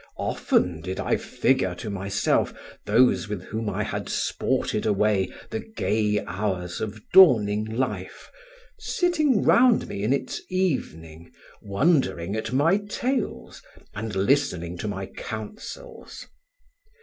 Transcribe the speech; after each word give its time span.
Often 0.17 0.81
did 0.81 0.99
I 0.99 1.15
figure 1.15 1.75
to 1.75 1.91
myself 1.91 2.55
those 2.87 3.29
with 3.29 3.43
whom 3.43 3.69
I 3.69 3.83
had 3.83 4.09
sported 4.09 4.83
away 4.83 5.31
the 5.51 5.59
gay 5.59 6.25
hours 6.25 6.81
of 6.81 6.99
dawning 7.13 7.65
life, 7.65 8.31
sitting 8.79 9.43
round 9.43 9.87
me 9.87 10.01
in 10.01 10.11
its 10.11 10.41
evening, 10.49 11.31
wondering 11.61 12.35
at 12.35 12.51
my 12.51 12.77
tales 12.77 13.61
and 13.93 14.15
listening 14.15 14.75
to 14.79 14.87
my 14.87 15.05
counsels. 15.05 16.25